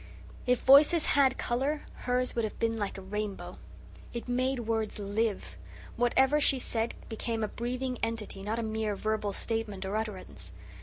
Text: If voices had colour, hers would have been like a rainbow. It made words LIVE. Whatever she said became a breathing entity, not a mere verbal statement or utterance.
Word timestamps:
If 0.47 0.61
voices 0.61 1.05
had 1.13 1.37
colour, 1.37 1.83
hers 1.93 2.33
would 2.33 2.43
have 2.43 2.57
been 2.57 2.75
like 2.79 2.97
a 2.97 3.03
rainbow. 3.03 3.59
It 4.13 4.27
made 4.27 4.61
words 4.61 4.97
LIVE. 4.97 5.55
Whatever 5.95 6.41
she 6.41 6.57
said 6.57 6.95
became 7.07 7.43
a 7.43 7.47
breathing 7.47 7.99
entity, 8.01 8.41
not 8.41 8.57
a 8.57 8.63
mere 8.63 8.95
verbal 8.95 9.31
statement 9.31 9.85
or 9.85 9.95
utterance. 9.95 10.53